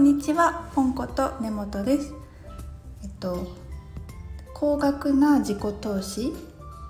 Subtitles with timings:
[0.00, 2.14] んにちは、ポンこと根本です。
[3.02, 3.46] えっと
[4.54, 6.32] 高額な自己投資、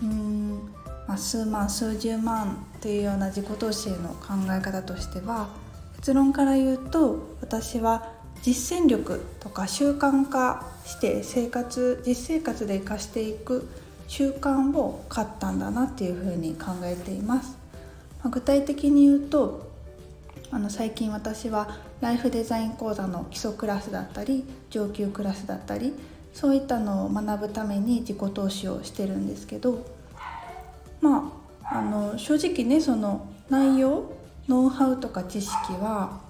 [0.00, 0.70] うん、
[1.08, 5.48] まあ、数万数十万というような自己投資への考え方としては、
[5.96, 8.08] 結論から言うと私は
[8.42, 13.68] 実践力とか習慣化して生活実生活で生かしていく
[14.06, 17.58] 習慣を買ったんだなっていうふうに考えています。
[18.22, 19.71] ま具体的に言うと
[20.54, 25.94] あの最近私はライフデザイン講座の基礎クラスだったり上級クラスだったり
[26.34, 29.86] そういったのを学ぶために自己投資をしてるんですけど
[31.00, 31.32] ま
[31.64, 34.12] ああの正直ねその内容
[34.46, 36.20] ノウハウとか知識は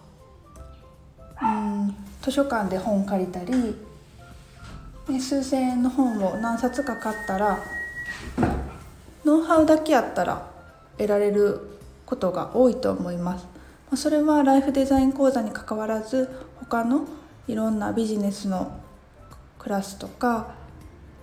[1.43, 3.75] うん図書館で本借りたり
[5.21, 7.59] 数千円の本を何冊か買ったら
[9.25, 10.49] ノウハウだけやったら
[10.97, 11.61] 得られる
[12.07, 13.52] ことが多いと思います。
[13.93, 17.07] まそれはライフデザイン講座にかかわらず他の
[17.47, 18.81] いろんなビジネスの
[19.59, 20.55] クラスとか、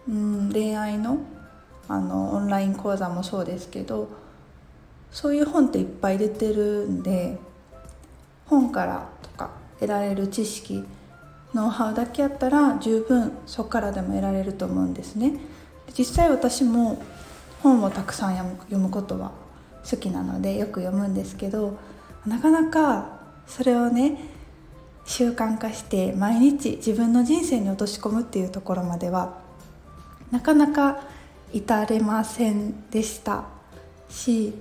[0.08, 1.18] うん、恋愛の
[1.88, 4.10] あのオンライン講座もそうですけど
[5.10, 7.40] そういう本っていっぱい出てるんで
[8.46, 9.50] 本からとか
[9.80, 10.84] 得られる知識
[11.56, 15.40] ノウハウだけやったら十分そこからでも得られると思うんですね。
[15.98, 17.02] 実際私も
[17.64, 19.32] 本をたくさん読むことは
[19.90, 21.80] 好きなのでよく読むんですけど
[22.30, 24.18] なかなかそれをね
[25.06, 29.40] 習慣化して毎日自分の人生に落とし込むっていうところまでは
[30.32, 31.02] なかなか
[31.52, 33.46] 至れませんでした
[34.10, 34.54] し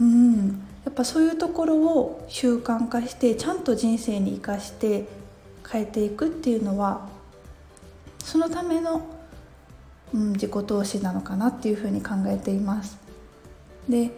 [0.00, 5.06] うんやっぱそういうところを習慣化してちゃんと人生に生かして
[5.70, 7.08] 変えていくっていうのは
[8.18, 9.06] そのための、
[10.14, 12.98] うん、自己投資なのかなっていうふうに考えています。
[13.88, 14.10] で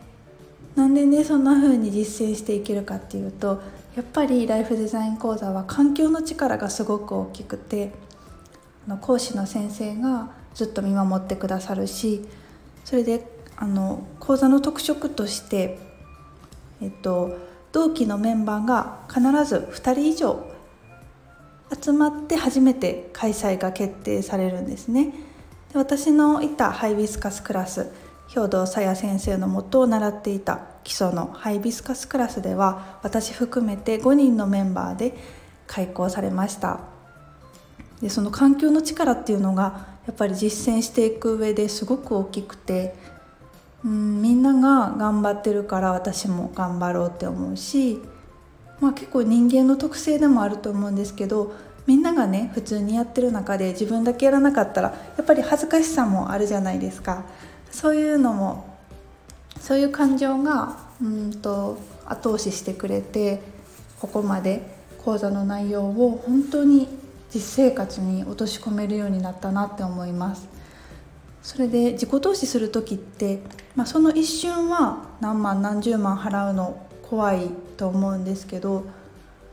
[0.76, 3.62] なんでねそんな風に実践していけるかっていうと
[3.96, 7.92] やっぱりライフデザイン講座は環境の力がすごく大きくて
[9.00, 12.28] 講師の先生がずっと見守ってくださるし
[12.84, 13.26] それで
[13.56, 15.78] あの講座の特色として、
[16.82, 17.38] えっと、
[17.72, 20.46] 同期のメンバーが必ず2人以上
[21.82, 25.12] 集まって初めて開催が決定されるんですね。
[25.72, 27.90] で私のいたハイビスカスクラス
[28.28, 35.16] 兵藤さや先生のもとを習っていた基礎のハイビスカスクラスでは私含めて5人のメンバーで
[35.66, 36.80] 開講されました
[38.00, 42.94] でその環境の力っていうのがやっぱり実践していく上ですごく大きくて
[43.84, 48.00] うんみんなが頑張ってるから私も頑張ろうって思うし、
[48.80, 51.54] まあ、結構人間の特性でもあると思うんですけど
[51.86, 57.24] みんながね普通にやってる中で自分だけやらなかったらやっぱり恥ずかしさもあるじゃないですか。
[57.76, 58.78] そういうのも
[59.60, 63.42] そういう感情がうんと後押ししてくれて
[64.00, 64.62] ここまで
[65.04, 66.88] 講座の内容を本当に
[67.34, 70.48] 実生活に落とし込めるようになったなって思います。
[71.42, 73.42] それで自己投資する時って、
[73.74, 78.86] まあ、その一瞬は何万何十万払うの怖いと思うんですけど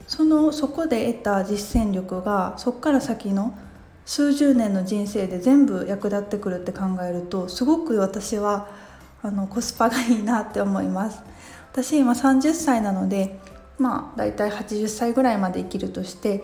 [0.07, 3.53] そのそこで得た実践力がそこから先の
[4.06, 8.68] 数十年の人生で全部役立ってくるって考えるとすごく私は
[9.22, 11.22] あのコスパがいいなって思います。
[11.72, 13.40] 私今30歳なので
[13.80, 16.44] まあ大体80歳ぐらいまで生きるとして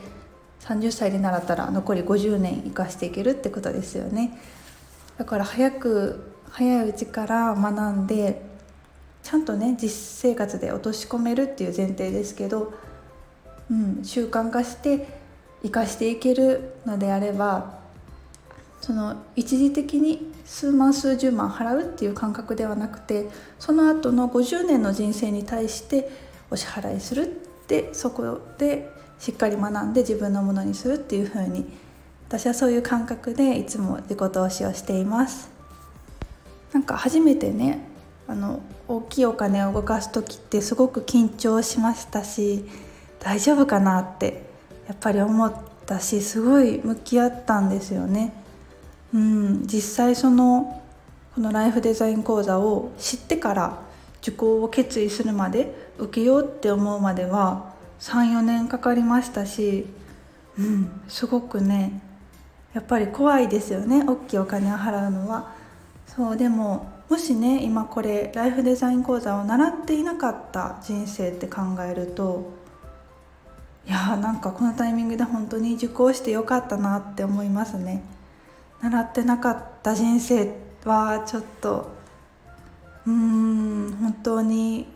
[0.62, 4.40] 30歳で習ったら残り50年生かしていけるってことですよね。
[5.18, 8.42] だから早く早いうちから学んで
[9.22, 12.74] ちゃんとね実生活で落とし込めるっていう前提ですけど、
[13.70, 15.19] うん、習慣化して
[15.64, 17.80] 生かしていけるのであれば
[18.82, 26.10] その一時的に数万数十万払うっていう感覚ではなくてその後の50年の人生に対して
[26.50, 27.26] お支払いするっ
[27.68, 28.90] てそこで
[29.20, 31.70] しっかり学んで自分のものにするっていう風に
[32.28, 35.50] 私はそういう感覚でいつも自己投資をしています。
[36.74, 37.88] なんか初めてね
[38.28, 42.64] あの大きいお金を動かす時ってすごく緊張しましたし
[43.20, 44.49] 大丈夫かなって
[44.90, 45.54] やっぱり思っ
[45.86, 48.34] たしすごい向き合ったんですよね。
[49.14, 50.82] うん、実際その
[51.36, 53.80] このライフデザイン講座を知ってから
[54.24, 59.86] 受講を決意するまで受けようって思うまでは34年かかりましたし、
[60.58, 62.02] うん、すごくね
[62.74, 65.54] やっぱり怖いですよね大きいお金を払うのは。
[66.08, 72.59] そうでももしね今これライフデザイン講座を習っていなかった人生って考えると
[73.90, 78.04] いやーなんかこのタイミングで本当に受講してよかったなって思いますね。
[78.82, 80.54] 習ってなかった人生
[80.86, 81.92] はちょっと
[83.06, 84.88] うーん本当に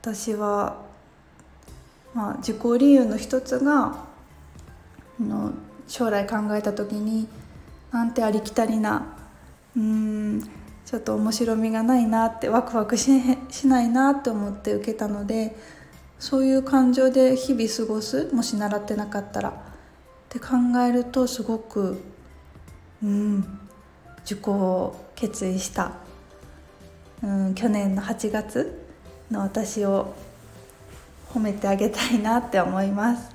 [0.00, 0.92] 私は
[2.14, 4.04] まあ、自己理由の一つが
[5.18, 5.52] の
[5.88, 7.26] 将来考えた時に
[7.90, 9.16] なんてありきたりな
[9.76, 10.50] うーん
[10.84, 13.10] ちょっと面白みがないなってワクワクし
[13.50, 15.56] しないなって思って受けたので
[16.22, 19.52] そういう感情で日々過ごすもし習ってなかったらっ
[20.28, 20.50] て考
[20.88, 22.00] えるとすごく
[23.02, 23.58] うん
[24.24, 25.90] 受講を決意した
[27.24, 28.86] うん去年の8月
[29.32, 30.14] の私を
[31.34, 33.28] 褒めてあげたいなって思います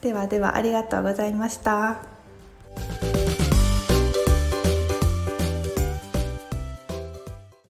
[0.00, 2.15] ではではありがとうございました。